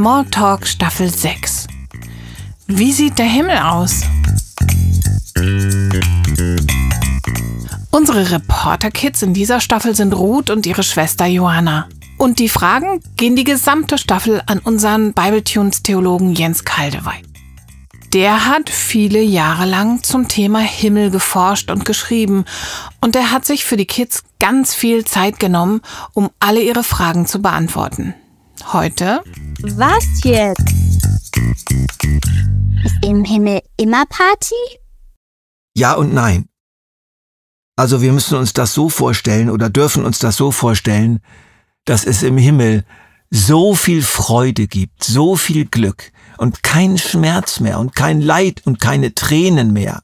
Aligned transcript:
Smalltalk 0.00 0.66
Staffel 0.66 1.12
6. 1.12 1.66
Wie 2.68 2.90
sieht 2.90 3.18
der 3.18 3.26
Himmel 3.26 3.58
aus? 3.58 4.00
Unsere 7.90 8.30
Reporter-Kids 8.30 9.20
in 9.20 9.34
dieser 9.34 9.60
Staffel 9.60 9.94
sind 9.94 10.14
Ruth 10.14 10.48
und 10.48 10.64
ihre 10.64 10.84
Schwester 10.84 11.26
Johanna. 11.26 11.86
Und 12.16 12.38
die 12.38 12.48
Fragen 12.48 13.02
gehen 13.18 13.36
die 13.36 13.44
gesamte 13.44 13.98
Staffel 13.98 14.40
an 14.46 14.60
unseren 14.60 15.12
Bibletunes-Theologen 15.12 16.32
Jens 16.32 16.64
Kaldewey. 16.64 17.22
Der 18.14 18.46
hat 18.46 18.70
viele 18.70 19.20
Jahre 19.20 19.66
lang 19.66 20.02
zum 20.02 20.28
Thema 20.28 20.60
Himmel 20.60 21.10
geforscht 21.10 21.70
und 21.70 21.84
geschrieben 21.84 22.46
und 23.02 23.16
er 23.16 23.32
hat 23.32 23.44
sich 23.44 23.66
für 23.66 23.76
die 23.76 23.84
Kids 23.84 24.22
ganz 24.38 24.74
viel 24.74 25.04
Zeit 25.04 25.38
genommen, 25.38 25.82
um 26.14 26.30
alle 26.38 26.62
ihre 26.62 26.84
Fragen 26.84 27.26
zu 27.26 27.42
beantworten. 27.42 28.14
Heute? 28.66 29.22
Was 29.62 30.04
jetzt? 30.22 30.62
Ist 32.84 33.04
im 33.04 33.24
Himmel 33.24 33.60
immer 33.76 34.04
Party? 34.06 34.54
Ja 35.76 35.94
und 35.94 36.12
nein. 36.12 36.48
Also 37.76 38.02
wir 38.02 38.12
müssen 38.12 38.36
uns 38.38 38.52
das 38.52 38.74
so 38.74 38.88
vorstellen 38.88 39.50
oder 39.50 39.70
dürfen 39.70 40.04
uns 40.04 40.18
das 40.18 40.36
so 40.36 40.50
vorstellen, 40.52 41.20
dass 41.84 42.04
es 42.04 42.22
im 42.22 42.36
Himmel 42.36 42.84
so 43.30 43.74
viel 43.74 44.02
Freude 44.02 44.66
gibt, 44.66 45.02
so 45.02 45.36
viel 45.36 45.64
Glück 45.64 46.12
und 46.36 46.62
kein 46.62 46.98
Schmerz 46.98 47.60
mehr 47.60 47.78
und 47.78 47.94
kein 47.94 48.20
Leid 48.20 48.62
und 48.66 48.80
keine 48.80 49.14
Tränen 49.14 49.72
mehr, 49.72 50.02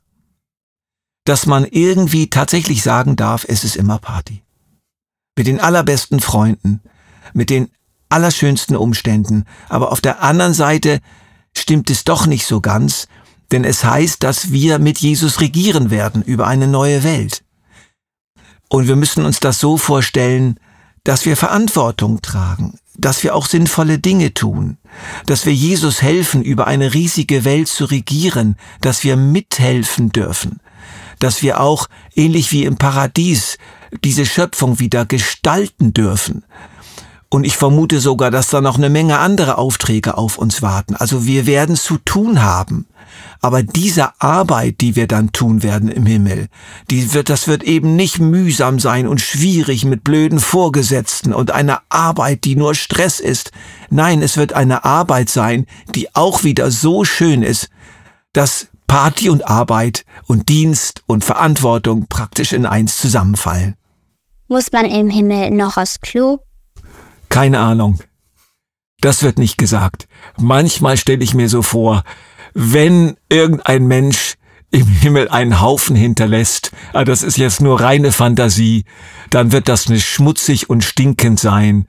dass 1.25 1.47
man 1.47 1.65
irgendwie 1.65 2.31
tatsächlich 2.31 2.83
sagen 2.83 3.17
darf, 3.17 3.45
es 3.49 3.65
ist 3.65 3.77
immer 3.77 3.99
Party. 3.99 4.43
Mit 5.37 5.47
den 5.47 5.61
allerbesten 5.61 6.21
Freunden, 6.21 6.81
mit 7.35 7.51
den 7.51 7.69
allerschönsten 8.09 8.77
Umständen, 8.77 9.45
aber 9.69 9.93
auf 9.93 10.01
der 10.01 10.23
anderen 10.23 10.55
Seite 10.55 11.01
stimmt 11.57 11.91
es 11.91 12.05
doch 12.05 12.27
nicht 12.27 12.47
so 12.47 12.61
ganz, 12.61 13.09
denn 13.53 13.65
es 13.65 13.85
heißt, 13.85 14.23
dass 14.23 14.51
wir 14.51 14.79
mit 14.79 14.99
Jesus 14.99 15.41
regieren 15.41 15.91
werden 15.91 16.23
über 16.23 16.47
eine 16.47 16.67
neue 16.67 17.05
Welt. 17.05 17.43
Und 18.69 18.89
wir 18.89 18.97
müssen 18.97 19.25
uns 19.25 19.41
das 19.41 19.61
so 19.61 19.77
vorstellen, 19.77 20.59
dass 21.05 21.25
wir 21.25 21.37
Verantwortung 21.37 22.21
tragen, 22.21 22.79
dass 22.97 23.23
wir 23.23 23.37
auch 23.37 23.47
sinnvolle 23.47 24.01
Dinge 24.01 24.35
tun, 24.35 24.77
dass 25.27 25.47
wir 25.47 25.55
Jesus 25.55 26.03
helfen, 26.03 26.43
über 26.43 26.67
eine 26.67 26.95
riesige 26.95 27.45
Welt 27.45 27.69
zu 27.69 27.85
regieren, 27.85 28.57
dass 28.81 29.05
wir 29.05 29.17
mithelfen 29.17 30.11
dürfen, 30.11 30.59
dass 31.21 31.43
wir 31.43 31.61
auch, 31.61 31.87
ähnlich 32.17 32.51
wie 32.51 32.65
im 32.65 32.77
Paradies, 32.77 33.57
diese 34.03 34.27
Schöpfung 34.27 34.81
wieder 34.81 35.07
gestalten 35.07 35.95
dürfen. 35.95 36.45
Und 37.29 37.45
ich 37.45 37.57
vermute 37.57 38.01
sogar, 38.01 38.31
dass 38.31 38.49
da 38.49 38.61
noch 38.61 38.79
eine 38.79 38.89
Menge 38.89 39.19
andere 39.19 39.59
Aufträge 39.59 40.17
auf 40.17 40.39
uns 40.39 40.63
warten. 40.63 40.95
Also 40.95 41.27
wir 41.27 41.47
werden 41.47 41.77
zu 41.77 41.99
tun 41.99 42.43
haben. 42.43 42.87
Aber 43.41 43.63
diese 43.63 44.21
Arbeit, 44.21 44.81
die 44.81 44.97
wir 44.97 45.07
dann 45.07 45.33
tun 45.33 45.63
werden 45.63 45.89
im 45.89 46.07
Himmel, 46.07 46.49
die 46.91 47.13
wird, 47.15 47.29
das 47.29 47.49
wird 47.49 47.63
eben 47.63 47.97
nicht 47.97 48.19
mühsam 48.19 48.79
sein 48.79 49.07
und 49.07 49.21
schwierig 49.21 49.85
mit 49.85 50.05
blöden 50.05 50.39
Vorgesetzten 50.39 51.33
und 51.33 51.51
eine 51.51 51.79
Arbeit, 51.89 52.45
die 52.45 52.57
nur 52.57 52.75
Stress 52.75 53.21
ist. 53.21 53.51
Nein, 53.91 54.23
es 54.23 54.37
wird 54.37 54.53
eine 54.53 54.85
Arbeit 54.85 55.29
sein, 55.29 55.67
die 55.95 56.15
auch 56.15 56.45
wieder 56.45 56.71
so 56.71 57.05
schön 57.05 57.43
ist, 57.43 57.69
dass 58.33 58.69
Party 58.87 59.31
und 59.31 59.49
Arbeit 59.49 60.05
und 60.27 60.49
Dienst 60.49 61.03
und 61.07 61.25
Verantwortung 61.25 62.07
praktisch 62.09 62.53
in 62.53 62.67
eins 62.67 62.99
zusammenfallen. 62.99 63.75
Muss 64.49 64.71
man 64.71 64.85
im 64.85 65.11
Himmel 65.11 65.51
noch 65.51 65.77
aufs 65.77 66.01
Klo? 66.01 66.39
Keine 67.37 67.59
Ahnung. 67.59 67.99
Das 69.03 69.23
wird 69.23 69.39
nicht 69.39 69.59
gesagt. 69.59 70.09
Manchmal 70.39 70.97
stelle 70.97 71.23
ich 71.23 71.35
mir 71.35 71.51
so 71.51 71.61
vor, 71.61 72.03
wenn 72.55 73.19
irgendein 73.29 73.87
Mensch 73.87 74.37
im 74.71 74.87
Himmel 74.87 75.29
einen 75.29 75.61
Haufen 75.61 75.97
hinterlässt, 75.97 76.73
ah, 76.95 77.05
das 77.05 77.23
ist 77.23 77.37
jetzt 77.37 77.61
nur 77.61 77.79
reine 77.79 78.11
Fantasie, 78.11 78.85
dann 79.29 79.53
wird 79.53 79.69
das 79.69 79.91
nicht 79.91 80.07
schmutzig 80.07 80.71
und 80.71 80.83
stinkend 80.83 81.39
sein, 81.39 81.87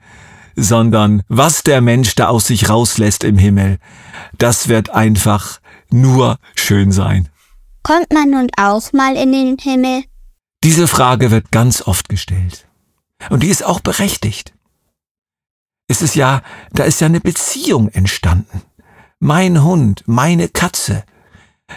sondern 0.54 1.22
was 1.28 1.62
der 1.62 1.80
Mensch 1.80 2.14
da 2.14 2.28
aus 2.28 2.48
sich 2.48 2.68
rauslässt 2.68 3.24
im 3.24 3.38
Himmel, 3.38 3.78
das 4.36 4.68
wird 4.68 4.90
einfach 4.90 5.60
nur 5.88 6.36
schön 6.56 6.92
sein. 6.92 7.30
Kommt 7.82 8.12
man 8.12 8.28
nun 8.28 8.48
auch 8.60 8.92
mal 8.92 9.16
in 9.16 9.32
den 9.32 9.56
Himmel? 9.58 10.04
Diese 10.62 10.86
Frage 10.86 11.30
wird 11.30 11.50
ganz 11.50 11.80
oft 11.80 12.10
gestellt. 12.10 12.68
Und 13.30 13.42
die 13.42 13.48
ist 13.48 13.64
auch 13.64 13.80
berechtigt. 13.80 14.52
Es 15.88 16.02
ist 16.02 16.14
ja, 16.14 16.42
da 16.72 16.84
ist 16.84 17.00
ja 17.00 17.06
eine 17.06 17.20
Beziehung 17.20 17.88
entstanden 17.88 18.62
mein 19.20 19.62
Hund, 19.64 20.04
meine 20.06 20.48
Katze. 20.48 21.04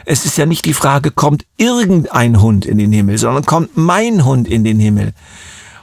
Es 0.05 0.25
ist 0.25 0.37
ja 0.37 0.45
nicht 0.45 0.65
die 0.65 0.73
Frage, 0.73 1.11
kommt 1.11 1.45
irgendein 1.57 2.41
Hund 2.41 2.65
in 2.65 2.77
den 2.77 2.91
Himmel, 2.91 3.17
sondern 3.17 3.45
kommt 3.45 3.75
mein 3.75 4.23
Hund 4.25 4.47
in 4.47 4.63
den 4.63 4.79
Himmel. 4.79 5.13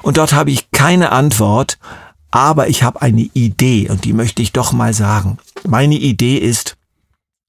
Und 0.03 0.17
dort 0.17 0.33
habe 0.33 0.50
ich 0.50 0.71
keine 0.71 1.12
Antwort, 1.12 1.78
aber 2.31 2.69
ich 2.69 2.83
habe 2.83 3.03
eine 3.03 3.28
Idee 3.34 3.91
und 3.91 4.05
die 4.05 4.12
möchte 4.12 4.43
ich 4.43 4.53
doch 4.53 4.72
mal 4.72 4.94
sagen. 4.94 5.38
Meine 5.67 5.97
Idee 5.97 6.38
ist, 6.38 6.77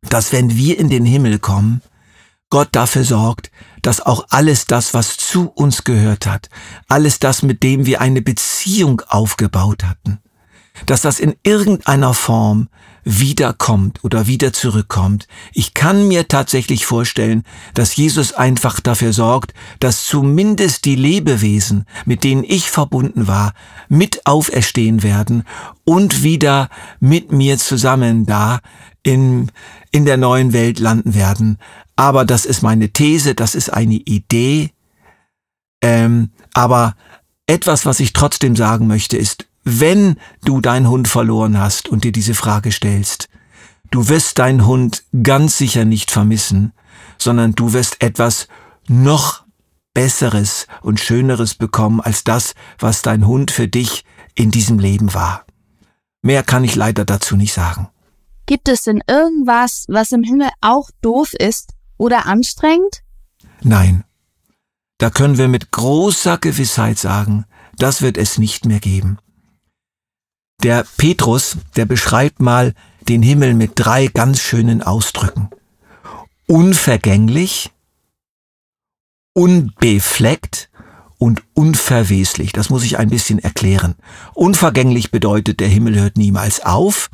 dass 0.09 0.31
wenn 0.31 0.55
wir 0.55 0.79
in 0.79 0.89
den 0.89 1.05
Himmel 1.05 1.39
kommen, 1.39 1.81
Gott 2.49 2.69
dafür 2.71 3.03
sorgt, 3.03 3.51
dass 3.81 4.01
auch 4.01 4.25
alles 4.29 4.65
das, 4.65 4.93
was 4.93 5.17
zu 5.17 5.49
uns 5.49 5.83
gehört 5.83 6.25
hat, 6.25 6.49
alles 6.87 7.19
das, 7.19 7.43
mit 7.43 7.63
dem 7.63 7.85
wir 7.85 8.01
eine 8.01 8.21
Beziehung 8.21 9.01
aufgebaut 9.07 9.83
hatten, 9.83 10.19
dass 10.85 11.01
das 11.01 11.19
in 11.19 11.35
irgendeiner 11.43 12.13
Form 12.13 12.69
wiederkommt 13.03 14.03
oder 14.03 14.27
wieder 14.27 14.53
zurückkommt. 14.53 15.27
Ich 15.53 15.73
kann 15.73 16.07
mir 16.07 16.27
tatsächlich 16.27 16.85
vorstellen, 16.85 17.43
dass 17.73 17.95
Jesus 17.95 18.33
einfach 18.33 18.79
dafür 18.79 19.13
sorgt, 19.13 19.53
dass 19.79 20.05
zumindest 20.05 20.85
die 20.85 20.95
Lebewesen, 20.95 21.85
mit 22.05 22.23
denen 22.23 22.43
ich 22.43 22.69
verbunden 22.69 23.27
war, 23.27 23.53
mit 23.87 24.25
auferstehen 24.25 25.01
werden 25.01 25.43
und 25.85 26.23
wieder 26.23 26.69
mit 26.99 27.31
mir 27.31 27.57
zusammen 27.57 28.25
da 28.25 28.59
in, 29.01 29.51
in 29.91 30.05
der 30.05 30.17
neuen 30.17 30.53
Welt 30.53 30.79
landen 30.79 31.15
werden. 31.15 31.57
Aber 31.95 32.25
das 32.25 32.45
ist 32.45 32.61
meine 32.61 32.89
These, 32.89 33.33
das 33.33 33.55
ist 33.55 33.73
eine 33.73 33.95
Idee. 33.95 34.71
Ähm, 35.81 36.29
aber 36.53 36.95
etwas, 37.47 37.85
was 37.85 37.99
ich 37.99 38.13
trotzdem 38.13 38.55
sagen 38.55 38.87
möchte, 38.87 39.17
ist, 39.17 39.48
wenn 39.69 40.15
du 40.43 40.61
deinen 40.61 40.89
Hund 40.89 41.07
verloren 41.07 41.59
hast 41.59 41.89
und 41.89 42.03
dir 42.03 42.11
diese 42.11 42.33
Frage 42.33 42.71
stellst, 42.71 43.29
du 43.91 44.07
wirst 44.09 44.39
deinen 44.39 44.65
Hund 44.65 45.03
ganz 45.23 45.57
sicher 45.57 45.85
nicht 45.85 46.11
vermissen, 46.11 46.73
sondern 47.17 47.53
du 47.53 47.73
wirst 47.73 48.01
etwas 48.01 48.47
noch 48.87 49.43
Besseres 49.93 50.67
und 50.81 50.99
Schöneres 50.99 51.55
bekommen 51.55 51.99
als 51.99 52.23
das, 52.23 52.53
was 52.77 53.01
dein 53.01 53.27
Hund 53.27 53.51
für 53.51 53.67
dich 53.67 54.05
in 54.35 54.51
diesem 54.51 54.79
Leben 54.79 55.13
war. 55.13 55.45
Mehr 56.21 56.43
kann 56.43 56.63
ich 56.63 56.75
leider 56.75 57.05
dazu 57.05 57.35
nicht 57.35 57.53
sagen. 57.53 57.89
Gibt 58.45 58.67
es 58.67 58.83
denn 58.83 59.01
irgendwas, 59.07 59.85
was 59.87 60.11
im 60.11 60.23
Himmel 60.23 60.49
auch 60.61 60.89
doof 61.01 61.33
ist 61.33 61.73
oder 61.97 62.25
anstrengend? 62.25 63.03
Nein. 63.61 64.03
Da 64.97 65.09
können 65.09 65.37
wir 65.37 65.47
mit 65.47 65.71
großer 65.71 66.37
Gewissheit 66.37 66.97
sagen, 66.97 67.45
das 67.77 68.01
wird 68.01 68.17
es 68.17 68.37
nicht 68.37 68.65
mehr 68.65 68.79
geben. 68.79 69.17
Der 70.63 70.85
Petrus, 70.97 71.57
der 71.77 71.85
beschreibt 71.85 72.41
mal 72.41 72.73
den 73.07 73.21
Himmel 73.21 73.53
mit 73.53 73.71
drei 73.75 74.07
ganz 74.07 74.41
schönen 74.41 74.83
Ausdrücken. 74.83 75.49
Unvergänglich, 76.47 77.71
unbefleckt 79.33 80.69
und 81.17 81.43
unverweslich. 81.53 82.51
Das 82.51 82.69
muss 82.69 82.83
ich 82.83 82.97
ein 82.97 83.09
bisschen 83.09 83.39
erklären. 83.39 83.95
Unvergänglich 84.33 85.11
bedeutet, 85.11 85.61
der 85.61 85.69
Himmel 85.69 85.97
hört 85.99 86.17
niemals 86.17 86.65
auf. 86.65 87.09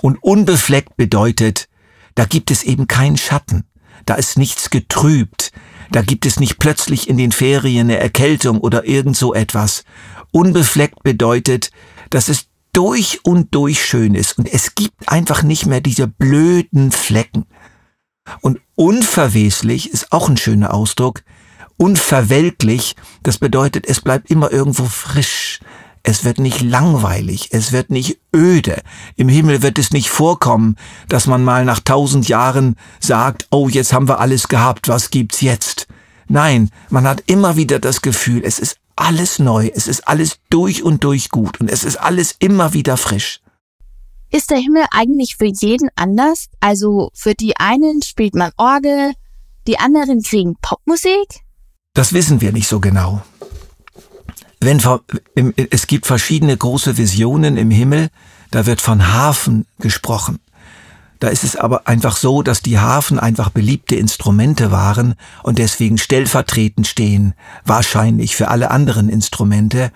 Und 0.00 0.20
unbefleckt 0.22 0.96
bedeutet, 0.96 1.68
da 2.16 2.24
gibt 2.24 2.50
es 2.50 2.64
eben 2.64 2.88
keinen 2.88 3.16
Schatten. 3.16 3.64
Da 4.06 4.14
ist 4.14 4.38
nichts 4.38 4.70
getrübt. 4.70 5.52
Da 5.92 6.02
gibt 6.02 6.26
es 6.26 6.40
nicht 6.40 6.58
plötzlich 6.58 7.08
in 7.08 7.16
den 7.16 7.30
Ferien 7.30 7.88
eine 7.88 7.98
Erkältung 7.98 8.58
oder 8.58 8.84
irgend 8.86 9.16
so 9.16 9.34
etwas. 9.34 9.84
Unbefleckt 10.32 11.04
bedeutet, 11.04 11.70
dass 12.10 12.28
es 12.28 12.46
durch 12.76 13.20
und 13.24 13.54
durch 13.54 13.82
schön 13.82 14.14
ist. 14.14 14.36
Und 14.38 14.52
es 14.52 14.74
gibt 14.74 15.08
einfach 15.08 15.42
nicht 15.42 15.64
mehr 15.64 15.80
diese 15.80 16.06
blöden 16.06 16.92
Flecken. 16.92 17.46
Und 18.42 18.60
unverweslich 18.74 19.90
ist 19.90 20.12
auch 20.12 20.28
ein 20.28 20.36
schöner 20.36 20.74
Ausdruck. 20.74 21.22
Unverwelklich, 21.78 22.94
das 23.22 23.38
bedeutet, 23.38 23.86
es 23.86 24.02
bleibt 24.02 24.30
immer 24.30 24.52
irgendwo 24.52 24.84
frisch. 24.84 25.60
Es 26.02 26.22
wird 26.22 26.38
nicht 26.38 26.60
langweilig, 26.60 27.48
es 27.52 27.72
wird 27.72 27.90
nicht 27.90 28.20
öde. 28.34 28.82
Im 29.16 29.28
Himmel 29.28 29.62
wird 29.62 29.78
es 29.78 29.90
nicht 29.90 30.10
vorkommen, 30.10 30.76
dass 31.08 31.26
man 31.26 31.42
mal 31.42 31.64
nach 31.64 31.80
tausend 31.80 32.28
Jahren 32.28 32.76
sagt, 33.00 33.46
oh, 33.50 33.68
jetzt 33.68 33.92
haben 33.94 34.08
wir 34.08 34.20
alles 34.20 34.48
gehabt, 34.48 34.88
was 34.88 35.10
gibt's 35.10 35.40
jetzt? 35.40 35.88
Nein, 36.28 36.70
man 36.90 37.08
hat 37.08 37.24
immer 37.26 37.56
wieder 37.56 37.78
das 37.78 38.02
Gefühl, 38.02 38.42
es 38.44 38.58
ist 38.58 38.78
alles 38.96 39.38
neu, 39.38 39.70
es 39.74 39.86
ist 39.86 40.08
alles 40.08 40.38
durch 40.50 40.82
und 40.82 41.04
durch 41.04 41.28
gut 41.28 41.60
und 41.60 41.70
es 41.70 41.84
ist 41.84 41.96
alles 41.96 42.34
immer 42.38 42.72
wieder 42.72 42.96
frisch. 42.96 43.40
Ist 44.30 44.50
der 44.50 44.58
Himmel 44.58 44.84
eigentlich 44.90 45.36
für 45.36 45.46
jeden 45.46 45.88
anders? 45.94 46.48
Also 46.60 47.10
für 47.14 47.34
die 47.34 47.56
einen 47.56 48.02
spielt 48.02 48.34
man 48.34 48.50
Orgel, 48.56 49.12
die 49.66 49.78
anderen 49.78 50.22
kriegen 50.22 50.56
Popmusik? 50.60 51.42
Das 51.94 52.12
wissen 52.12 52.40
wir 52.40 52.52
nicht 52.52 52.66
so 52.66 52.80
genau. 52.80 53.22
Wenn, 54.60 54.82
es 55.70 55.86
gibt 55.86 56.06
verschiedene 56.06 56.56
große 56.56 56.96
Visionen 56.96 57.56
im 57.56 57.70
Himmel, 57.70 58.08
da 58.50 58.66
wird 58.66 58.80
von 58.80 59.12
Hafen 59.12 59.66
gesprochen. 59.78 60.40
Da 61.18 61.28
ist 61.28 61.44
es 61.44 61.56
aber 61.56 61.86
einfach 61.86 62.16
so, 62.16 62.42
dass 62.42 62.60
die 62.60 62.78
Hafen 62.78 63.18
einfach 63.18 63.50
beliebte 63.50 63.96
Instrumente 63.96 64.70
waren 64.70 65.14
und 65.42 65.58
deswegen 65.58 65.98
stellvertretend 65.98 66.86
stehen, 66.86 67.34
wahrscheinlich 67.64 68.36
für 68.36 68.48
alle 68.48 68.70
anderen 68.70 69.08
Instrumente. 69.08 69.92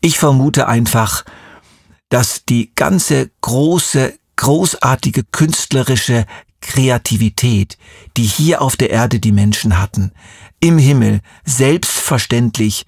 Ich 0.00 0.18
vermute 0.18 0.66
einfach, 0.66 1.24
dass 2.08 2.44
die 2.44 2.72
ganze 2.74 3.30
große, 3.40 4.14
großartige 4.36 5.24
künstlerische 5.24 6.26
Kreativität, 6.60 7.78
die 8.16 8.24
hier 8.24 8.60
auf 8.60 8.76
der 8.76 8.90
Erde 8.90 9.20
die 9.20 9.32
Menschen 9.32 9.78
hatten, 9.78 10.12
im 10.60 10.78
Himmel 10.78 11.20
selbstverständlich 11.44 12.86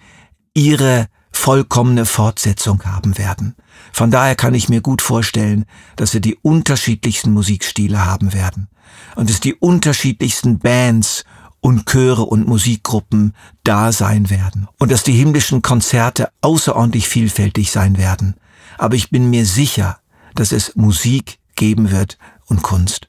ihre 0.54 1.06
vollkommene 1.30 2.06
Fortsetzung 2.06 2.84
haben 2.84 3.19
werden. 3.19 3.54
Von 3.92 4.10
daher 4.10 4.34
kann 4.34 4.54
ich 4.54 4.69
mir 4.69 4.80
gut 4.80 5.02
vorstellen, 5.02 5.64
dass 5.96 6.14
wir 6.14 6.20
die 6.20 6.36
unterschiedlichsten 6.36 7.32
Musikstile 7.32 8.04
haben 8.04 8.32
werden 8.32 8.69
und 9.16 9.30
es 9.30 9.40
die 9.40 9.54
unterschiedlichsten 9.54 10.58
Bands 10.58 11.25
und 11.60 11.86
Chöre 11.86 12.25
und 12.25 12.46
Musikgruppen 12.46 13.34
da 13.64 13.92
sein 13.92 14.30
werden 14.30 14.69
und 14.78 14.92
dass 14.92 15.02
die 15.02 15.12
himmlischen 15.12 15.62
Konzerte 15.62 16.30
außerordentlich 16.40 17.08
vielfältig 17.08 17.70
sein 17.70 17.98
werden. 17.98 18.36
Aber 18.76 18.94
ich 18.94 19.10
bin 19.10 19.31
mir 19.31 19.44
sicher, 19.44 19.98
dass 20.34 20.52
es 20.52 20.76
Musik 20.76 21.38
geben 21.56 21.90
wird 21.90 22.19
und 22.46 22.62
Kunst. 22.62 23.08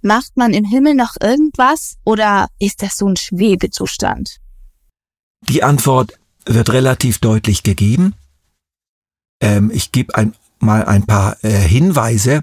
Macht 0.00 0.36
man 0.36 0.54
im 0.54 0.64
Himmel 0.64 0.94
noch 0.94 1.16
irgendwas 1.20 1.96
oder 2.04 2.48
ist 2.60 2.82
das 2.82 2.96
so 2.96 3.08
ein 3.08 3.16
Schwebezustand? 3.16 4.38
Die 5.42 5.64
Antwort 5.64 6.17
wird 6.48 6.70
relativ 6.70 7.18
deutlich 7.18 7.62
gegeben. 7.62 8.14
Ähm, 9.40 9.70
ich 9.72 9.92
gebe 9.92 10.14
ein, 10.14 10.34
mal 10.58 10.84
ein 10.84 11.06
paar 11.06 11.36
äh, 11.44 11.50
Hinweise. 11.50 12.42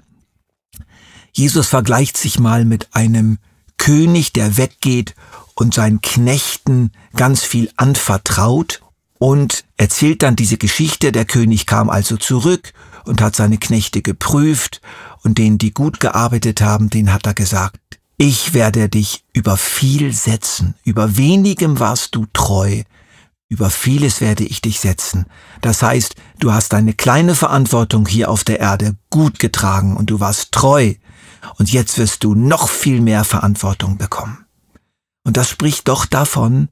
Jesus 1.32 1.66
vergleicht 1.66 2.16
sich 2.16 2.38
mal 2.38 2.64
mit 2.64 2.88
einem 2.94 3.38
König, 3.76 4.32
der 4.32 4.56
weggeht 4.56 5.14
und 5.54 5.74
seinen 5.74 6.00
Knechten 6.00 6.92
ganz 7.14 7.42
viel 7.42 7.70
anvertraut 7.76 8.80
und 9.18 9.64
erzählt 9.76 10.22
dann 10.22 10.36
diese 10.36 10.56
Geschichte. 10.56 11.12
Der 11.12 11.24
König 11.24 11.66
kam 11.66 11.90
also 11.90 12.16
zurück 12.16 12.72
und 13.04 13.20
hat 13.20 13.36
seine 13.36 13.58
Knechte 13.58 14.02
geprüft 14.02 14.80
und 15.22 15.38
denen, 15.38 15.58
die 15.58 15.72
gut 15.72 16.00
gearbeitet 16.00 16.60
haben, 16.60 16.90
den 16.90 17.12
hat 17.12 17.26
er 17.26 17.34
gesagt, 17.34 17.80
ich 18.18 18.54
werde 18.54 18.88
dich 18.88 19.24
über 19.34 19.56
viel 19.56 20.12
setzen, 20.12 20.74
über 20.84 21.16
wenigem 21.16 21.78
warst 21.78 22.14
du 22.14 22.26
treu, 22.32 22.82
über 23.48 23.70
vieles 23.70 24.20
werde 24.20 24.44
ich 24.44 24.60
dich 24.60 24.80
setzen. 24.80 25.26
Das 25.60 25.82
heißt, 25.82 26.16
du 26.40 26.52
hast 26.52 26.72
deine 26.72 26.94
kleine 26.94 27.34
Verantwortung 27.34 28.06
hier 28.06 28.30
auf 28.30 28.42
der 28.44 28.60
Erde 28.60 28.96
gut 29.10 29.38
getragen 29.38 29.96
und 29.96 30.10
du 30.10 30.20
warst 30.20 30.52
treu. 30.52 30.94
Und 31.58 31.72
jetzt 31.72 31.96
wirst 31.98 32.24
du 32.24 32.34
noch 32.34 32.68
viel 32.68 33.00
mehr 33.00 33.24
Verantwortung 33.24 33.98
bekommen. 33.98 34.44
Und 35.24 35.36
das 35.36 35.48
spricht 35.48 35.88
doch 35.88 36.06
davon, 36.06 36.68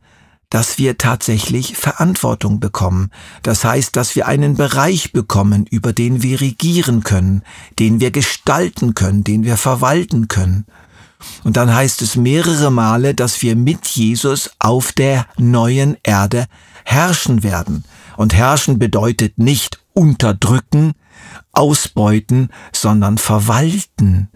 dass 0.51 0.79
wir 0.79 0.99
tatsächlich 0.99 1.77
Verantwortung 1.77 2.61
bekommen. 2.61 3.11
Das 3.43 3.65
heißt, 3.65 3.97
dass 3.97 4.15
wir 4.15 4.27
einen 4.29 4.57
Bereich 4.57 5.13
bekommen, 5.13 5.67
über 5.67 5.93
den 5.93 6.23
wir 6.23 6.41
regieren 6.41 7.03
können, 7.03 7.43
den 7.79 8.01
wir 8.01 8.11
gestalten 8.11 8.95
können, 8.95 9.25
den 9.25 9.45
wir 9.45 9.57
verwalten 9.57 10.29
können. 10.29 10.67
Und 11.43 11.57
dann 11.57 11.75
heißt 11.75 12.03
es 12.03 12.17
mehrere 12.17 12.71
Male, 12.71 13.15
dass 13.15 13.43
wir 13.43 13.57
mit 13.57 13.87
Jesus 13.87 14.51
auf 14.59 14.93
der 14.93 15.27
neuen 15.37 15.97
Erde 16.03 16.47
herrschen 16.85 17.43
werden. 17.43 17.85
Und 18.17 18.35
herrschen 18.35 18.79
bedeutet 18.79 19.39
nicht 19.39 19.81
unterdrücken, 19.93 20.93
ausbeuten, 21.53 22.49
sondern 22.73 23.19
verwalten, 23.19 24.29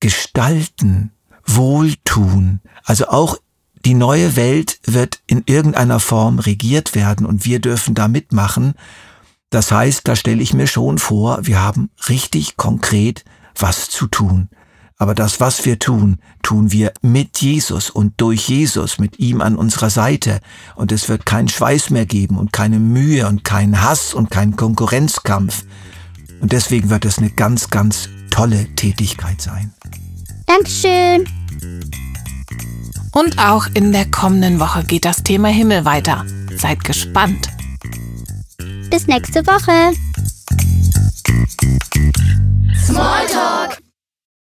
gestalten, 0.00 1.12
wohltun. 1.44 2.60
Also 2.84 3.08
auch 3.08 3.38
die 3.84 3.94
neue 3.94 4.36
Welt 4.36 4.80
wird 4.84 5.20
in 5.26 5.42
irgendeiner 5.46 6.00
Form 6.00 6.38
regiert 6.38 6.94
werden 6.94 7.26
und 7.26 7.44
wir 7.44 7.60
dürfen 7.60 7.94
da 7.94 8.08
mitmachen. 8.08 8.74
Das 9.50 9.72
heißt, 9.72 10.06
da 10.06 10.14
stelle 10.14 10.42
ich 10.42 10.52
mir 10.52 10.66
schon 10.66 10.98
vor, 10.98 11.46
wir 11.46 11.60
haben 11.62 11.90
richtig 12.08 12.56
konkret 12.56 13.24
was 13.56 13.88
zu 13.88 14.06
tun. 14.06 14.48
Aber 14.98 15.14
das, 15.14 15.38
was 15.38 15.64
wir 15.64 15.78
tun, 15.78 16.18
tun 16.42 16.72
wir 16.72 16.92
mit 17.02 17.38
Jesus 17.38 17.88
und 17.88 18.14
durch 18.16 18.48
Jesus, 18.48 18.98
mit 18.98 19.20
ihm 19.20 19.40
an 19.40 19.56
unserer 19.56 19.90
Seite. 19.90 20.40
Und 20.74 20.90
es 20.90 21.08
wird 21.08 21.24
keinen 21.24 21.48
Schweiß 21.48 21.90
mehr 21.90 22.04
geben 22.04 22.36
und 22.36 22.52
keine 22.52 22.80
Mühe 22.80 23.26
und 23.28 23.44
keinen 23.44 23.80
Hass 23.80 24.12
und 24.12 24.30
keinen 24.30 24.56
Konkurrenzkampf. 24.56 25.64
Und 26.40 26.52
deswegen 26.52 26.90
wird 26.90 27.04
es 27.04 27.18
eine 27.18 27.30
ganz, 27.30 27.70
ganz 27.70 28.08
tolle 28.30 28.66
Tätigkeit 28.74 29.40
sein. 29.40 29.72
Dankeschön. 30.46 31.28
Und 33.12 33.38
auch 33.38 33.66
in 33.74 33.92
der 33.92 34.10
kommenden 34.10 34.58
Woche 34.58 34.84
geht 34.84 35.04
das 35.04 35.22
Thema 35.22 35.48
Himmel 35.48 35.84
weiter. 35.84 36.24
Seid 36.56 36.82
gespannt. 36.82 37.48
Bis 38.90 39.06
nächste 39.06 39.46
Woche. 39.46 39.92
Small 42.86 43.17